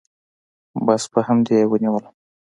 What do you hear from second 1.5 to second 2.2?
يې ونيولم.